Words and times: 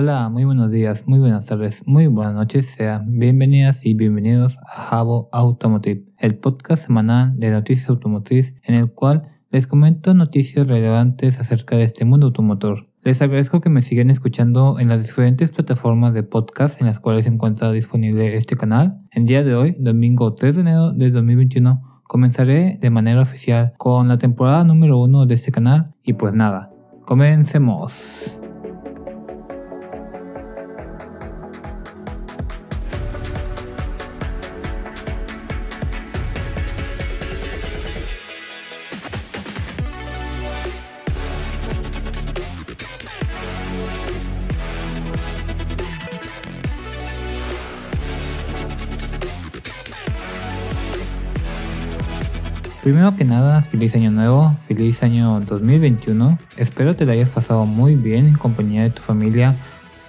Hola, 0.00 0.28
muy 0.28 0.44
buenos 0.44 0.70
días, 0.70 1.08
muy 1.08 1.18
buenas 1.18 1.44
tardes, 1.44 1.82
muy 1.84 2.06
buenas 2.06 2.32
noches. 2.32 2.66
Sean 2.66 3.18
bienvenidas 3.18 3.84
y 3.84 3.94
bienvenidos 3.94 4.56
a 4.58 4.82
Jabo 4.82 5.28
Automotive, 5.32 6.04
el 6.18 6.36
podcast 6.38 6.86
semanal 6.86 7.36
de 7.36 7.50
noticias 7.50 7.88
automotriz 7.90 8.54
en 8.62 8.76
el 8.76 8.92
cual 8.92 9.28
les 9.50 9.66
comento 9.66 10.14
noticias 10.14 10.68
relevantes 10.68 11.40
acerca 11.40 11.76
de 11.76 11.82
este 11.82 12.04
mundo 12.04 12.26
automotor. 12.26 12.86
Les 13.02 13.20
agradezco 13.20 13.60
que 13.60 13.70
me 13.70 13.82
sigan 13.82 14.08
escuchando 14.08 14.78
en 14.78 14.88
las 14.88 15.04
diferentes 15.04 15.50
plataformas 15.50 16.14
de 16.14 16.22
podcast 16.22 16.80
en 16.80 16.86
las 16.86 17.00
cuales 17.00 17.24
se 17.24 17.32
encuentra 17.32 17.72
disponible 17.72 18.36
este 18.36 18.56
canal. 18.56 19.00
El 19.10 19.26
día 19.26 19.42
de 19.42 19.56
hoy, 19.56 19.74
domingo 19.80 20.32
3 20.32 20.54
de 20.54 20.60
enero 20.60 20.92
de 20.92 21.10
2021, 21.10 22.02
comenzaré 22.04 22.78
de 22.80 22.90
manera 22.90 23.20
oficial 23.20 23.72
con 23.76 24.06
la 24.06 24.18
temporada 24.18 24.62
número 24.62 24.96
1 24.98 25.26
de 25.26 25.34
este 25.34 25.50
canal 25.50 25.92
y 26.04 26.12
pues 26.12 26.34
nada, 26.34 26.70
comencemos. 27.04 28.37
Primero 52.88 53.14
que 53.14 53.26
nada, 53.26 53.60
feliz 53.60 53.94
año 53.94 54.10
nuevo, 54.10 54.56
feliz 54.66 55.02
año 55.02 55.40
2021. 55.40 56.38
Espero 56.56 56.96
te 56.96 57.04
lo 57.04 57.12
hayas 57.12 57.28
pasado 57.28 57.66
muy 57.66 57.96
bien 57.96 58.26
en 58.26 58.32
compañía 58.32 58.82
de 58.82 58.88
tu 58.88 59.02
familia. 59.02 59.54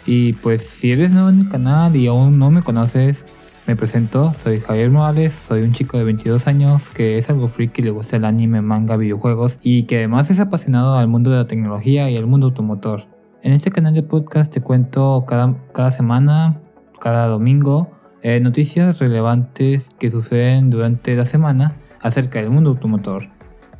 Y 0.05 0.31
pues 0.31 0.61
si 0.61 0.93
eres 0.93 1.11
nuevo 1.11 1.27
en 1.27 1.41
el 1.41 1.49
canal 1.49 1.93
y 1.97 2.07
aún 2.07 2.39
no 2.39 2.49
me 2.51 2.61
conoces, 2.61 3.25
me 3.67 3.75
presento, 3.75 4.33
soy 4.41 4.61
Javier 4.61 4.91
Morales, 4.91 5.33
soy 5.33 5.63
un 5.63 5.73
chico 5.73 5.97
de 5.97 6.05
22 6.05 6.47
años 6.47 6.81
que 6.91 7.17
es 7.17 7.29
algo 7.29 7.49
freak 7.49 7.77
y 7.79 7.81
le 7.81 7.91
gusta 7.91 8.15
el 8.15 8.23
anime, 8.23 8.61
manga, 8.61 8.95
videojuegos 8.95 9.59
y 9.61 9.83
que 9.83 9.97
además 9.97 10.29
es 10.29 10.39
apasionado 10.39 10.95
al 10.95 11.09
mundo 11.09 11.31
de 11.31 11.35
la 11.35 11.47
tecnología 11.47 12.09
y 12.09 12.15
al 12.15 12.27
mundo 12.27 12.47
automotor. 12.47 13.07
En 13.43 13.51
este 13.51 13.71
canal 13.71 13.93
de 13.93 14.03
podcast 14.03 14.53
te 14.53 14.61
cuento 14.61 15.25
cada, 15.27 15.53
cada 15.73 15.91
semana, 15.91 16.61
cada 17.01 17.27
domingo, 17.27 17.91
eh, 18.21 18.39
noticias 18.39 18.99
relevantes 18.99 19.89
que 19.99 20.09
suceden 20.09 20.69
durante 20.69 21.13
la 21.17 21.25
semana 21.25 21.75
acerca 22.01 22.39
del 22.39 22.49
mundo 22.49 22.71
automotor. 22.71 23.27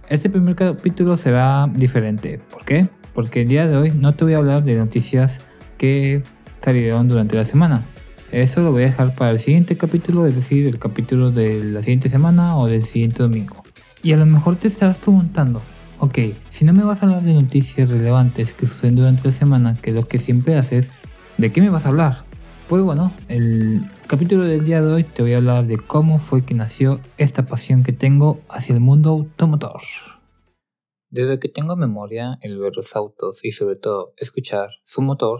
Este 0.09 0.29
primer 0.29 0.55
capítulo 0.55 1.17
será 1.17 1.69
diferente. 1.71 2.39
¿Por 2.51 2.65
qué? 2.65 2.87
Porque 3.13 3.43
el 3.43 3.47
día 3.47 3.67
de 3.67 3.77
hoy 3.77 3.91
no 3.91 4.15
te 4.15 4.23
voy 4.23 4.33
a 4.33 4.37
hablar 4.37 4.63
de 4.63 4.75
noticias 4.75 5.39
que 5.77 6.23
salieron 6.63 7.07
durante 7.07 7.35
la 7.35 7.45
semana. 7.45 7.83
Eso 8.31 8.61
lo 8.61 8.71
voy 8.71 8.83
a 8.83 8.85
dejar 8.87 9.15
para 9.15 9.31
el 9.31 9.39
siguiente 9.39 9.77
capítulo, 9.77 10.27
es 10.27 10.35
decir, 10.35 10.67
el 10.67 10.77
capítulo 10.77 11.31
de 11.31 11.63
la 11.63 11.81
siguiente 11.81 12.09
semana 12.09 12.57
o 12.57 12.67
del 12.67 12.85
siguiente 12.85 13.23
domingo. 13.23 13.63
Y 14.03 14.13
a 14.13 14.17
lo 14.17 14.25
mejor 14.25 14.55
te 14.55 14.67
estarás 14.67 14.97
preguntando, 14.97 15.61
ok, 15.97 16.19
si 16.51 16.65
no 16.65 16.73
me 16.73 16.83
vas 16.83 17.01
a 17.01 17.05
hablar 17.05 17.23
de 17.23 17.33
noticias 17.33 17.89
relevantes 17.89 18.53
que 18.53 18.65
suceden 18.65 18.95
durante 18.95 19.27
la 19.27 19.33
semana, 19.33 19.73
que 19.81 19.89
es 19.89 19.95
lo 19.95 20.07
que 20.07 20.19
siempre 20.19 20.55
haces, 20.55 20.89
¿de 21.37 21.51
qué 21.51 21.61
me 21.61 21.69
vas 21.69 21.85
a 21.85 21.89
hablar? 21.89 22.28
Pues 22.69 22.83
bueno, 22.83 23.11
el 23.29 23.81
capítulo 24.05 24.43
del 24.43 24.63
día 24.63 24.79
de 24.83 24.93
hoy 24.93 25.03
te 25.03 25.23
voy 25.23 25.33
a 25.33 25.37
hablar 25.37 25.65
de 25.65 25.77
cómo 25.77 26.19
fue 26.19 26.45
que 26.45 26.53
nació 26.53 26.99
esta 27.17 27.43
pasión 27.43 27.81
que 27.81 27.93
tengo 27.93 28.41
hacia 28.47 28.75
el 28.75 28.79
mundo 28.79 29.09
automotor. 29.09 29.81
Desde 31.09 31.39
que 31.39 31.49
tengo 31.49 31.75
memoria, 31.75 32.37
el 32.43 32.59
ver 32.59 32.75
los 32.75 32.95
autos 32.95 33.43
y 33.43 33.53
sobre 33.53 33.75
todo 33.75 34.13
escuchar 34.17 34.69
su 34.83 35.01
motor 35.01 35.39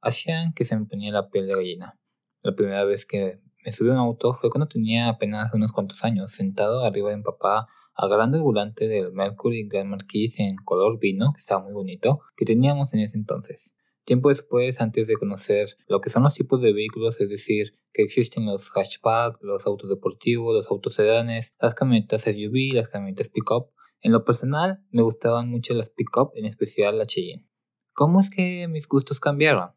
hacían 0.00 0.52
que 0.52 0.64
se 0.64 0.76
me 0.76 0.86
ponía 0.86 1.12
la 1.12 1.30
piel 1.30 1.46
de 1.46 1.54
gallina. 1.54 2.00
La 2.42 2.56
primera 2.56 2.82
vez 2.82 3.06
que 3.06 3.40
me 3.64 3.70
subí 3.70 3.90
a 3.90 3.92
un 3.92 3.98
auto 3.98 4.34
fue 4.34 4.50
cuando 4.50 4.66
tenía 4.66 5.10
apenas 5.10 5.54
unos 5.54 5.70
cuantos 5.70 6.02
años, 6.02 6.32
sentado 6.32 6.82
arriba 6.82 7.10
de 7.10 7.18
mi 7.18 7.22
papá, 7.22 7.68
agarrando 7.94 8.36
el 8.36 8.42
volante 8.42 8.88
del 8.88 9.12
Mercury 9.12 9.68
Grand 9.68 9.90
Marquis 9.90 10.40
en 10.40 10.56
color 10.64 10.98
vino, 10.98 11.32
que 11.32 11.38
estaba 11.38 11.62
muy 11.62 11.72
bonito, 11.72 12.18
que 12.36 12.44
teníamos 12.44 12.92
en 12.94 13.00
ese 13.00 13.16
entonces. 13.16 13.76
Tiempo 14.08 14.30
después, 14.30 14.80
antes 14.80 15.06
de 15.06 15.16
conocer 15.16 15.76
lo 15.86 16.00
que 16.00 16.08
son 16.08 16.22
los 16.22 16.32
tipos 16.32 16.62
de 16.62 16.72
vehículos, 16.72 17.20
es 17.20 17.28
decir, 17.28 17.74
que 17.92 18.02
existen 18.02 18.46
los 18.46 18.70
hatchback, 18.70 19.36
los 19.42 19.66
autos 19.66 19.90
deportivos, 19.90 20.56
los 20.56 20.70
autos 20.70 20.94
sedanes, 20.94 21.54
las 21.60 21.74
camionetas 21.74 22.22
SUV, 22.22 22.72
las 22.72 22.88
camionetas 22.88 23.28
pickup, 23.28 23.70
en 24.00 24.12
lo 24.12 24.24
personal 24.24 24.82
me 24.92 25.02
gustaban 25.02 25.50
mucho 25.50 25.74
las 25.74 25.90
pickup, 25.90 26.30
en 26.36 26.46
especial 26.46 26.96
la 26.96 27.04
Cheyenne. 27.04 27.46
¿Cómo 27.92 28.18
es 28.18 28.30
que 28.30 28.66
mis 28.66 28.88
gustos 28.88 29.20
cambiaron? 29.20 29.72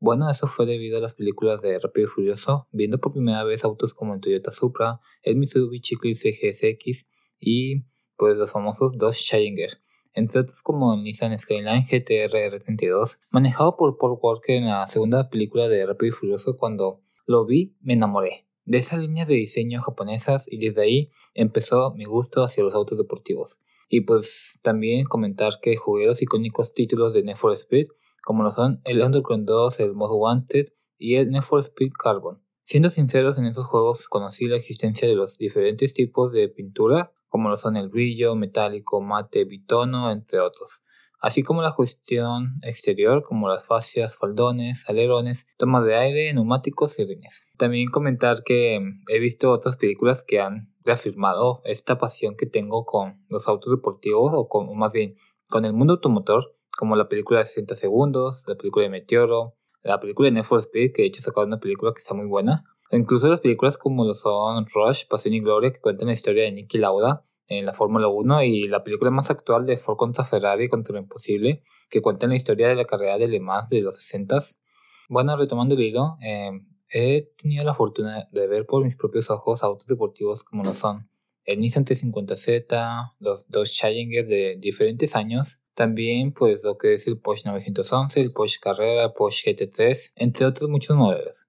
Bueno, 0.00 0.28
eso 0.28 0.48
fue 0.48 0.66
debido 0.66 0.98
a 0.98 1.00
las 1.00 1.14
películas 1.14 1.62
de 1.62 1.78
Rápido 1.78 2.08
y 2.08 2.10
Furioso, 2.10 2.66
viendo 2.72 2.98
por 2.98 3.12
primera 3.12 3.44
vez 3.44 3.62
autos 3.62 3.94
como 3.94 4.12
el 4.12 4.20
Toyota 4.20 4.50
Supra, 4.50 4.98
el 5.22 5.36
Mitsubishi 5.36 5.94
Eclipse 5.94 6.32
GSX 6.32 7.06
y 7.38 7.84
pues 8.16 8.36
los 8.38 8.50
famosos 8.50 8.98
Dodge 8.98 9.22
Challenger 9.22 9.80
entre 10.14 10.40
otros 10.40 10.62
como 10.62 10.96
Nissan 10.96 11.38
Skyline 11.38 11.84
GTR 11.84 12.32
R32, 12.32 13.18
manejado 13.30 13.76
por 13.76 13.98
Paul 13.98 14.18
Walker 14.20 14.56
en 14.56 14.66
la 14.66 14.86
segunda 14.88 15.28
película 15.30 15.68
de 15.68 15.86
Rápido 15.86 16.08
y 16.08 16.12
Furioso 16.12 16.56
cuando 16.56 17.02
lo 17.26 17.44
vi 17.46 17.76
me 17.80 17.94
enamoré 17.94 18.48
de 18.68 18.76
esas 18.76 19.00
líneas 19.00 19.26
de 19.26 19.34
diseño 19.34 19.80
japonesas 19.80 20.44
y 20.46 20.58
desde 20.58 20.82
ahí 20.82 21.10
empezó 21.32 21.94
mi 21.94 22.04
gusto 22.04 22.42
hacia 22.42 22.62
los 22.62 22.74
autos 22.74 22.98
deportivos. 22.98 23.60
Y 23.88 24.02
pues 24.02 24.60
también 24.62 25.06
comentar 25.06 25.54
que 25.62 25.74
jugué 25.76 26.06
los 26.06 26.20
icónicos 26.20 26.74
títulos 26.74 27.14
de 27.14 27.22
Need 27.22 27.36
for 27.36 27.54
Speed, 27.54 27.86
como 28.22 28.42
lo 28.42 28.52
son 28.52 28.82
el 28.84 29.00
Underground 29.00 29.46
2, 29.46 29.80
el 29.80 29.94
Most 29.94 30.12
Wanted 30.14 30.66
y 30.98 31.14
el 31.14 31.30
Need 31.30 31.40
for 31.40 31.60
Speed 31.60 31.92
Carbon. 31.98 32.42
Siendo 32.64 32.90
sinceros, 32.90 33.38
en 33.38 33.46
esos 33.46 33.64
juegos 33.64 34.06
conocí 34.06 34.46
la 34.46 34.56
existencia 34.56 35.08
de 35.08 35.14
los 35.14 35.38
diferentes 35.38 35.94
tipos 35.94 36.32
de 36.32 36.50
pintura 36.50 37.14
como 37.28 37.48
lo 37.48 37.56
son 37.56 37.76
el 37.76 37.88
brillo, 37.88 38.34
metálico, 38.34 39.00
mate, 39.00 39.44
bitono, 39.44 40.10
entre 40.10 40.40
otros, 40.40 40.82
así 41.20 41.42
como 41.42 41.62
la 41.62 41.74
cuestión 41.74 42.58
exterior 42.62 43.22
como 43.22 43.48
las 43.48 43.64
fascias, 43.64 44.16
faldones, 44.16 44.88
alerones, 44.88 45.46
tomas 45.56 45.84
de 45.84 45.96
aire, 45.96 46.32
neumáticos 46.32 46.98
y 46.98 47.04
rines. 47.04 47.46
También 47.56 47.88
comentar 47.88 48.42
que 48.44 48.80
he 49.08 49.18
visto 49.18 49.50
otras 49.50 49.76
películas 49.76 50.24
que 50.24 50.40
han 50.40 50.72
reafirmado 50.84 51.60
esta 51.64 51.98
pasión 51.98 52.36
que 52.36 52.46
tengo 52.46 52.84
con 52.84 53.24
los 53.28 53.48
autos 53.48 53.74
deportivos 53.74 54.32
o, 54.34 54.48
con, 54.48 54.76
más 54.78 54.92
bien 54.92 55.16
con 55.48 55.64
el 55.64 55.72
mundo 55.72 55.94
automotor, 55.94 56.54
como 56.76 56.96
la 56.96 57.08
película 57.08 57.40
de 57.40 57.46
60 57.46 57.74
segundos, 57.76 58.44
la 58.46 58.56
película 58.56 58.84
de 58.84 58.90
Meteoro, 58.90 59.56
la 59.82 60.00
película 60.00 60.26
de 60.26 60.32
Need 60.32 60.44
for 60.44 60.60
Speed, 60.60 60.92
que 60.94 61.02
de 61.02 61.08
hecho 61.08 61.22
sacaron 61.22 61.48
una 61.48 61.60
película 61.60 61.92
que 61.92 62.00
está 62.00 62.14
muy 62.14 62.26
buena, 62.26 62.64
incluso 62.92 63.28
las 63.28 63.40
películas 63.40 63.78
como 63.78 64.04
lo 64.04 64.14
son 64.14 64.66
Rush, 64.66 65.06
Pasión 65.08 65.34
y 65.34 65.40
Gloria, 65.40 65.72
que 65.72 65.80
cuentan 65.80 66.08
la 66.08 66.14
historia 66.14 66.44
de 66.44 66.52
Nicky 66.52 66.78
Lauda 66.78 67.24
en 67.46 67.64
la 67.64 67.72
Fórmula 67.72 68.08
1, 68.08 68.42
y 68.44 68.68
la 68.68 68.84
película 68.84 69.10
más 69.10 69.30
actual 69.30 69.66
de 69.66 69.76
Ford 69.76 69.96
contra 69.96 70.24
Ferrari 70.24 70.68
contra 70.68 70.94
lo 70.94 71.00
imposible, 71.00 71.62
que 71.88 72.02
cuenta 72.02 72.26
la 72.26 72.36
historia 72.36 72.68
de 72.68 72.74
la 72.74 72.84
carrera 72.84 73.18
de 73.18 73.28
Le 73.28 73.40
Mans 73.40 73.68
de 73.70 73.80
los 73.80 73.96
60 73.96 74.38
Bueno, 75.08 75.36
retomando 75.36 75.74
el 75.74 75.80
hilo, 75.80 76.16
eh, 76.22 76.50
he 76.90 77.30
tenido 77.36 77.64
la 77.64 77.74
fortuna 77.74 78.28
de 78.30 78.46
ver 78.46 78.66
por 78.66 78.84
mis 78.84 78.96
propios 78.96 79.30
ojos 79.30 79.62
autos 79.62 79.86
deportivos 79.86 80.44
como 80.44 80.64
lo 80.64 80.74
son 80.74 81.08
el 81.48 81.60
Nissan 81.60 81.86
T50Z, 81.86 83.14
los 83.20 83.48
dos 83.48 83.72
Challenger 83.72 84.26
de 84.26 84.56
diferentes 84.58 85.16
años, 85.16 85.60
también 85.72 86.32
pues 86.32 86.62
lo 86.62 86.76
que 86.76 86.92
es 86.94 87.06
el 87.06 87.18
Porsche 87.18 87.48
911, 87.48 88.20
el 88.20 88.32
Porsche 88.32 88.58
Carrera, 88.60 89.04
el 89.04 89.12
Porsche 89.14 89.56
GT3, 89.56 90.12
entre 90.16 90.44
otros 90.44 90.68
muchos 90.68 90.94
modelos. 90.94 91.47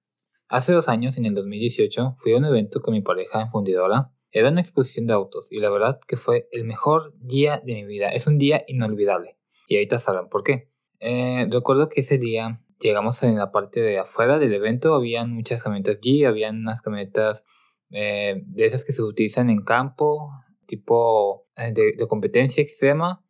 Hace 0.50 0.72
dos 0.72 0.88
años, 0.88 1.16
en 1.16 1.26
el 1.26 1.34
2018, 1.36 2.14
fui 2.16 2.32
a 2.32 2.36
un 2.36 2.44
evento 2.44 2.80
con 2.80 2.92
mi 2.92 3.00
pareja 3.00 3.40
en 3.40 3.50
Fundidora. 3.50 4.10
Era 4.32 4.48
una 4.48 4.60
exposición 4.60 5.06
de 5.06 5.12
autos 5.12 5.46
y 5.52 5.60
la 5.60 5.70
verdad 5.70 6.00
que 6.08 6.16
fue 6.16 6.48
el 6.50 6.64
mejor 6.64 7.14
día 7.20 7.62
de 7.64 7.74
mi 7.74 7.84
vida. 7.84 8.08
Es 8.08 8.26
un 8.26 8.36
día 8.36 8.64
inolvidable. 8.66 9.38
Y 9.68 9.76
ahorita 9.76 10.00
sabrán 10.00 10.28
por 10.28 10.42
qué. 10.42 10.68
Eh, 10.98 11.46
recuerdo 11.48 11.88
que 11.88 12.00
ese 12.00 12.18
día 12.18 12.64
llegamos 12.80 13.22
en 13.22 13.36
la 13.36 13.52
parte 13.52 13.80
de 13.80 14.00
afuera 14.00 14.40
del 14.40 14.52
evento. 14.52 14.92
Habían 14.92 15.32
muchas 15.32 15.62
camionetas 15.62 15.98
allí, 15.98 16.24
habían 16.24 16.58
unas 16.58 16.82
camionetas 16.82 17.44
eh, 17.90 18.42
de 18.46 18.66
esas 18.66 18.84
que 18.84 18.92
se 18.92 19.02
utilizan 19.02 19.50
en 19.50 19.62
campo, 19.62 20.30
tipo 20.66 21.46
eh, 21.54 21.72
de, 21.72 21.92
de 21.96 22.08
competencia 22.08 22.60
extrema. 22.60 23.24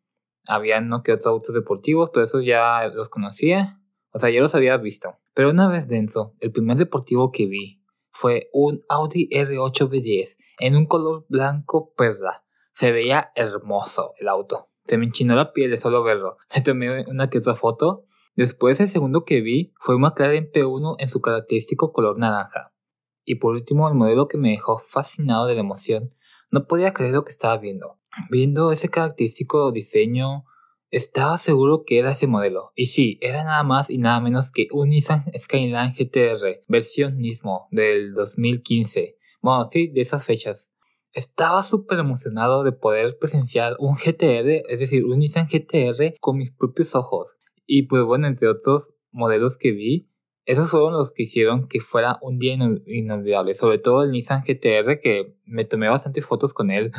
Habían 0.46 0.86
no 0.86 1.02
que 1.02 1.12
otros 1.12 1.26
autos 1.26 1.54
deportivos, 1.54 2.08
pero 2.14 2.24
esos 2.24 2.46
ya 2.46 2.90
los 2.94 3.10
conocía. 3.10 3.79
O 4.12 4.18
sea, 4.18 4.30
ya 4.30 4.40
los 4.40 4.54
había 4.54 4.76
visto. 4.76 5.18
Pero 5.34 5.50
una 5.50 5.68
vez 5.68 5.86
dentro, 5.88 6.34
el 6.40 6.52
primer 6.52 6.76
deportivo 6.76 7.30
que 7.30 7.46
vi 7.46 7.82
fue 8.10 8.50
un 8.52 8.84
Audi 8.88 9.28
R8 9.30 9.88
B10 9.88 10.36
en 10.58 10.76
un 10.76 10.86
color 10.86 11.26
blanco 11.28 11.94
perla. 11.94 12.44
Se 12.74 12.92
veía 12.92 13.30
hermoso 13.34 14.14
el 14.18 14.28
auto. 14.28 14.70
Se 14.86 14.98
me 14.98 15.06
enchinó 15.06 15.36
la 15.36 15.52
piel 15.52 15.70
de 15.70 15.76
solo 15.76 16.02
verlo. 16.02 16.36
Me 16.54 16.62
tomé 16.62 17.04
una 17.06 17.30
que 17.30 17.38
otra 17.38 17.54
foto. 17.54 18.04
Después 18.36 18.80
el 18.80 18.88
segundo 18.88 19.24
que 19.24 19.40
vi 19.40 19.72
fue 19.78 19.96
un 19.96 20.02
McLaren 20.02 20.50
P1 20.50 20.96
en 20.98 21.08
su 21.08 21.20
característico 21.20 21.92
color 21.92 22.18
naranja. 22.18 22.72
Y 23.24 23.36
por 23.36 23.54
último 23.54 23.88
el 23.88 23.94
modelo 23.94 24.28
que 24.28 24.38
me 24.38 24.50
dejó 24.50 24.78
fascinado 24.78 25.46
de 25.46 25.54
la 25.54 25.60
emoción. 25.60 26.08
No 26.50 26.66
podía 26.66 26.92
creer 26.92 27.12
lo 27.12 27.24
que 27.24 27.32
estaba 27.32 27.56
viendo. 27.58 27.98
Viendo 28.28 28.72
ese 28.72 28.88
característico 28.88 29.70
diseño 29.70 30.44
Estaba 30.90 31.38
seguro 31.38 31.84
que 31.86 31.98
era 31.98 32.10
ese 32.12 32.26
modelo. 32.26 32.72
Y 32.74 32.86
sí, 32.86 33.18
era 33.20 33.44
nada 33.44 33.62
más 33.62 33.90
y 33.90 33.98
nada 33.98 34.20
menos 34.20 34.50
que 34.50 34.66
un 34.72 34.88
Nissan 34.88 35.24
Skyline 35.38 35.94
GTR, 35.96 36.64
versión 36.66 37.18
Nismo, 37.18 37.68
del 37.70 38.12
2015. 38.14 39.16
Bueno, 39.40 39.68
sí, 39.70 39.86
de 39.88 40.00
esas 40.00 40.24
fechas. 40.24 40.70
Estaba 41.12 41.62
súper 41.62 42.00
emocionado 42.00 42.64
de 42.64 42.72
poder 42.72 43.18
presenciar 43.18 43.76
un 43.78 43.94
GTR, 43.94 44.62
es 44.68 44.78
decir, 44.80 45.04
un 45.04 45.20
Nissan 45.20 45.46
GTR 45.46 46.14
con 46.20 46.36
mis 46.36 46.50
propios 46.50 46.96
ojos. 46.96 47.36
Y 47.66 47.84
pues 47.84 48.02
bueno, 48.04 48.26
entre 48.26 48.48
otros 48.48 48.92
modelos 49.12 49.58
que 49.58 49.70
vi, 49.70 50.10
esos 50.44 50.70
fueron 50.70 50.94
los 50.94 51.12
que 51.12 51.22
hicieron 51.22 51.68
que 51.68 51.80
fuera 51.80 52.18
un 52.20 52.40
día 52.40 52.54
inolvidable. 52.86 53.54
Sobre 53.54 53.78
todo 53.78 54.02
el 54.02 54.10
Nissan 54.10 54.42
GTR, 54.42 55.00
que 55.00 55.36
me 55.44 55.64
tomé 55.64 55.88
bastantes 55.88 56.26
fotos 56.26 56.52
con 56.52 56.72
él. 56.72 56.90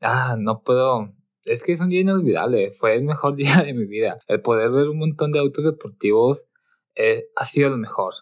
Ah, 0.00 0.36
no 0.38 0.62
puedo. 0.62 1.12
Es 1.48 1.62
que 1.62 1.72
es 1.72 1.80
un 1.80 1.88
día 1.88 2.02
inolvidable. 2.02 2.70
Fue 2.72 2.94
el 2.94 3.02
mejor 3.02 3.34
día 3.36 3.62
de 3.62 3.74
mi 3.74 3.86
vida. 3.86 4.18
El 4.26 4.42
poder 4.42 4.70
ver 4.70 4.88
un 4.88 4.98
montón 4.98 5.32
de 5.32 5.38
autos 5.38 5.64
deportivos 5.64 6.46
eh, 6.94 7.28
ha 7.36 7.44
sido 7.44 7.70
lo 7.70 7.76
mejor. 7.76 8.14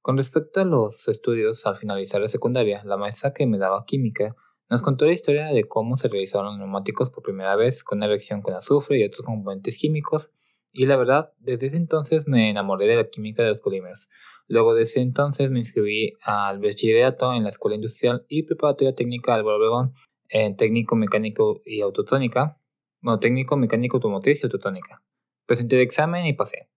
Con 0.00 0.16
respecto 0.16 0.60
a 0.60 0.64
los 0.64 1.08
estudios 1.08 1.64
al 1.66 1.76
finalizar 1.76 2.20
la 2.20 2.28
secundaria, 2.28 2.82
la 2.84 2.96
maestra 2.96 3.32
que 3.32 3.46
me 3.46 3.58
daba 3.58 3.84
química 3.86 4.34
nos 4.68 4.82
contó 4.82 5.04
la 5.04 5.12
historia 5.12 5.46
de 5.46 5.64
cómo 5.64 5.96
se 5.96 6.08
realizaron 6.08 6.58
neumáticos 6.58 7.10
por 7.10 7.22
primera 7.22 7.56
vez 7.56 7.84
con 7.84 7.98
una 7.98 8.08
reacción 8.08 8.42
con 8.42 8.54
azufre 8.54 8.98
y 8.98 9.04
otros 9.04 9.24
componentes 9.24 9.76
químicos 9.76 10.32
y 10.72 10.86
la 10.86 10.96
verdad, 10.96 11.32
desde 11.38 11.66
ese 11.66 11.76
entonces 11.76 12.26
me 12.26 12.48
enamoré 12.48 12.86
de 12.86 12.96
la 12.96 13.04
química 13.04 13.42
de 13.42 13.50
los 13.50 13.60
polímeros. 13.60 14.08
Luego 14.48 14.74
de 14.74 14.84
ese 14.84 15.00
entonces 15.00 15.50
me 15.50 15.58
inscribí 15.58 16.12
al 16.24 16.60
bachillerato 16.60 17.34
en 17.34 17.44
la 17.44 17.50
Escuela 17.50 17.74
Industrial 17.74 18.24
y 18.28 18.44
Preparatoria 18.44 18.94
Técnica 18.94 19.34
Álvaro 19.34 19.58
Obregón 19.58 19.94
en 20.32 20.56
técnico 20.56 20.96
mecánico 20.96 21.60
y 21.64 21.82
autotónica. 21.82 22.58
Bueno, 23.00 23.20
técnico 23.20 23.56
mecánico 23.56 23.98
automotriz 23.98 24.42
y 24.42 24.46
autotónica. 24.46 25.02
Presenté 25.46 25.76
el 25.76 25.82
examen 25.82 26.24
y 26.26 26.32
pasé. 26.32 26.70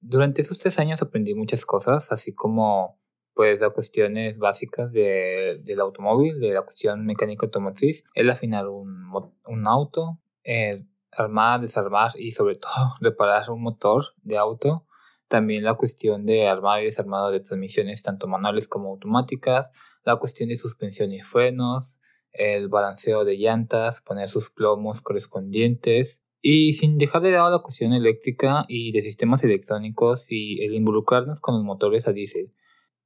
Durante 0.00 0.42
esos 0.42 0.58
tres 0.58 0.78
años 0.78 1.00
aprendí 1.00 1.34
muchas 1.34 1.64
cosas, 1.64 2.12
así 2.12 2.34
como 2.34 3.00
pues 3.34 3.60
las 3.60 3.70
cuestiones 3.70 4.38
básicas 4.38 4.92
de, 4.92 5.60
del 5.64 5.80
automóvil, 5.80 6.40
de 6.40 6.52
la 6.52 6.62
cuestión 6.62 7.06
mecánico 7.06 7.46
automotriz, 7.46 8.04
el 8.14 8.28
afinar 8.28 8.68
un, 8.68 9.10
un 9.46 9.66
auto, 9.66 10.20
el 10.42 10.86
armar, 11.12 11.60
desarmar 11.60 12.12
y 12.16 12.32
sobre 12.32 12.56
todo 12.56 12.96
reparar 13.00 13.50
un 13.50 13.62
motor 13.62 14.04
de 14.22 14.36
auto. 14.36 14.86
También 15.28 15.64
la 15.64 15.74
cuestión 15.74 16.26
de 16.26 16.48
armar 16.48 16.82
y 16.82 16.86
desarmado 16.86 17.30
de 17.30 17.40
transmisiones 17.40 18.02
tanto 18.02 18.26
manuales 18.26 18.68
como 18.68 18.90
automáticas, 18.90 19.70
la 20.04 20.16
cuestión 20.16 20.48
de 20.48 20.56
suspensión 20.56 21.12
y 21.12 21.20
frenos, 21.20 21.99
el 22.32 22.68
balanceo 22.68 23.24
de 23.24 23.36
llantas, 23.36 24.00
poner 24.02 24.28
sus 24.28 24.50
plomos 24.50 25.00
correspondientes 25.02 26.22
y 26.42 26.72
sin 26.72 26.98
dejar 26.98 27.22
de 27.22 27.32
lado 27.32 27.50
la 27.50 27.62
cuestión 27.62 27.92
eléctrica 27.92 28.64
y 28.68 28.92
de 28.92 29.02
sistemas 29.02 29.44
electrónicos 29.44 30.26
y 30.30 30.62
el 30.64 30.74
involucrarnos 30.74 31.40
con 31.40 31.54
los 31.54 31.64
motores 31.64 32.08
a 32.08 32.12
diésel. 32.12 32.52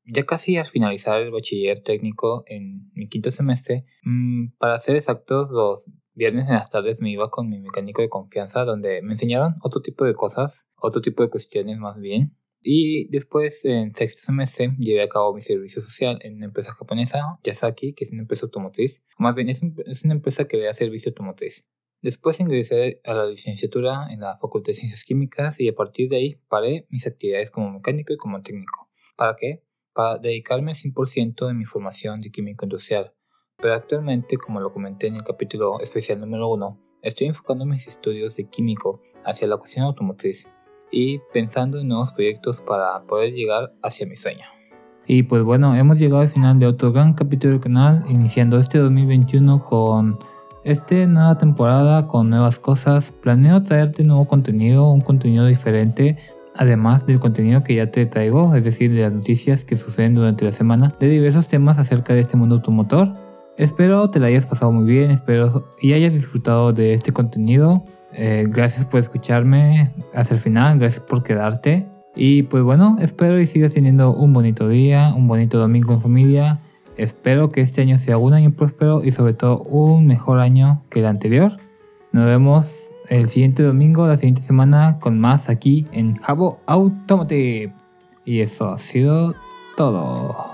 Ya 0.07 0.25
casi 0.25 0.57
al 0.59 0.67
finalizar 0.67 1.21
el 1.23 1.31
bachiller 1.31 1.81
técnico 1.81 2.45
en 2.47 2.91
mi 2.95 3.09
quinto 3.09 3.31
semestre, 3.31 3.85
mm, 4.03 4.57
para 4.59 4.79
ser 4.79 4.97
exactos, 4.97 5.51
los 5.51 5.89
viernes 6.15 6.47
en 6.47 6.55
las 6.55 6.71
tardes 6.71 7.01
me 7.01 7.11
iba 7.11 7.31
con 7.31 7.49
mi 7.49 7.59
mecánico 7.59 8.03
de 8.03 8.09
confianza 8.09 8.65
donde 8.65 9.03
me 9.03 9.13
enseñaron 9.13 9.57
otro 9.63 9.81
tipo 9.81 10.05
de 10.05 10.15
cosas, 10.15 10.69
otro 10.77 11.01
tipo 11.01 11.23
de 11.23 11.31
cuestiones 11.31 11.79
más 11.79 11.99
bien. 11.99 12.37
Y 12.65 13.09
después 13.11 13.65
en 13.65 13.93
sexto 13.93 14.23
semestre 14.27 14.75
llevé 14.79 15.03
a 15.03 15.09
cabo 15.09 15.35
mi 15.35 15.41
servicio 15.41 15.81
social 15.83 16.19
en 16.23 16.37
una 16.37 16.47
empresa 16.47 16.73
japonesa, 16.73 17.39
Yasaki, 17.45 17.93
que 17.93 18.05
es 18.05 18.13
una 18.13 18.23
empresa 18.23 18.47
automotriz. 18.47 19.05
Más 19.19 19.37
bien 19.37 19.49
es, 19.51 19.63
es 19.87 20.05
una 20.05 20.15
empresa 20.15 20.47
que 20.47 20.57
le 20.57 20.65
da 20.65 20.75
servicio 20.75 21.11
automotriz. 21.11 21.67
Después 22.03 22.41
ingresé 22.41 23.01
a 23.05 23.15
la 23.15 23.27
licenciatura 23.27 24.09
en 24.11 24.21
la 24.21 24.37
Facultad 24.39 24.73
de 24.73 24.77
Ciencias 24.77 25.05
Químicas 25.05 25.61
y 25.61 25.69
a 25.69 25.75
partir 25.75 26.09
de 26.09 26.17
ahí 26.17 26.41
paré 26.49 26.87
mis 26.89 27.07
actividades 27.07 27.51
como 27.51 27.71
mecánico 27.71 28.13
y 28.13 28.17
como 28.17 28.43
técnico. 28.43 28.91
¿Para 29.17 29.37
qué? 29.37 29.63
Para 29.93 30.19
dedicarme 30.19 30.73
al 30.73 30.77
100% 30.77 31.51
en 31.51 31.59
mi 31.59 31.65
formación 31.65 32.21
de 32.21 32.31
químico 32.31 32.65
industrial 32.65 33.15
pero 33.65 33.75
actualmente, 33.75 34.37
como 34.37 34.61
lo 34.61 34.73
comenté 34.73 35.07
en 35.07 35.17
el 35.17 35.25
capítulo 35.25 35.81
especial 35.81 36.21
número 36.21 36.49
1, 36.49 36.79
estoy 37.03 37.29
enfocando 37.29 37.65
mis 37.65 37.87
estudios 37.87 38.37
de 38.37 38.49
químico 38.49 39.01
hacia 39.25 39.49
la 39.49 39.57
cuestión 39.57 39.87
automotriz 39.87 40.49
y 40.95 41.21
pensando 41.33 41.81
en 41.81 41.89
nuevos 41.89 42.13
proyectos 42.13 42.61
para 42.61 43.03
poder 43.03 43.33
llegar 43.33 43.73
hacia 43.83 44.07
mi 44.07 44.17
sueño. 44.17 44.45
Y 45.07 45.25
pues 45.25 45.43
bueno, 45.43 45.75
hemos 45.75 45.99
llegado 45.99 46.23
al 46.23 46.29
final 46.29 46.59
de 46.59 46.67
otro 46.67 46.93
gran 46.93 47.13
capítulo 47.13 47.53
del 47.53 47.61
canal, 47.61 48.05
iniciando 48.09 48.59
este 48.59 48.79
2021 48.79 49.65
con 49.65 50.19
esta 50.63 50.95
nueva 51.07 51.37
temporada, 51.37 52.07
con 52.07 52.31
nuevas 52.31 52.59
cosas. 52.59 53.11
Planeo 53.11 53.63
traerte 53.63 54.05
nuevo 54.05 54.27
contenido, 54.27 54.91
un 54.91 55.03
contenido 55.03 55.45
diferente, 55.47 56.17
además 56.55 57.07
del 57.07 57.21
contenido 57.21 57.63
que 57.63 57.75
ya 57.75 57.91
te 57.91 58.07
traigo, 58.07 58.55
es 58.55 58.65
decir, 58.65 58.95
de 58.95 59.03
las 59.03 59.13
noticias 59.13 59.65
que 59.65 59.77
suceden 59.77 60.15
durante 60.15 60.45
la 60.45 60.53
semana, 60.53 60.95
de 60.99 61.09
diversos 61.09 61.49
temas 61.49 61.79
acerca 61.79 62.15
de 62.15 62.21
este 62.21 62.39
mundo 62.39 62.55
automotor. 62.55 63.13
Espero 63.59 64.09
te 64.11 64.21
la 64.21 64.29
hayas 64.29 64.47
pasado 64.47 64.73
muy 64.73 64.85
bien, 64.91 65.11
espero 65.11 65.69
y 65.81 65.93
hayas 65.93 66.13
disfrutado 66.13 66.73
de 66.73 66.95
este 66.95 67.13
contenido. 67.13 67.83
Eh, 68.17 68.47
gracias 68.49 68.87
por 68.87 69.01
escucharme 69.01 69.91
hasta 70.15 70.35
el 70.35 70.41
final, 70.41 70.79
gracias 70.79 71.05
por 71.05 71.23
quedarte. 71.23 71.87
Y 72.15 72.45
pues 72.45 72.63
bueno, 72.63 72.97
espero 73.01 73.41
y 73.41 73.47
sigas 73.47 73.75
teniendo 73.75 74.15
un 74.15 74.33
bonito 74.33 74.69
día, 74.69 75.13
un 75.15 75.27
bonito 75.27 75.59
domingo 75.59 75.95
en 75.95 76.01
familia. 76.01 76.61
Espero 76.97 77.51
que 77.51 77.61
este 77.61 77.83
año 77.83 77.99
sea 77.99 78.19
un 78.19 78.35
año 78.35 78.53
próspero 78.53 79.05
y 79.05 79.11
sobre 79.11 79.35
todo 79.35 79.59
un 79.63 80.07
mejor 80.07 80.39
año 80.39 80.83
que 80.91 81.01
el 81.01 81.07
anterior. 81.07 81.57
Nos 82.13 82.27
vemos 82.27 82.91
el 83.09 83.29
siguiente 83.29 83.65
domingo, 83.65 84.07
la 84.07 84.17
siguiente 84.17 84.43
semana, 84.43 84.99
con 85.01 85.19
más 85.19 85.49
aquí 85.49 85.87
en 85.91 86.17
Jabo 86.17 86.61
Automotive. 86.67 87.73
Y 88.25 88.41
eso 88.41 88.71
ha 88.71 88.79
sido 88.79 89.35
todo. 89.77 90.54